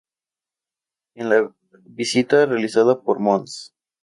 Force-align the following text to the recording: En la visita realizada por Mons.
En 1.13 1.29
la 1.29 1.53
visita 1.85 2.47
realizada 2.47 3.03
por 3.03 3.19
Mons. 3.19 3.75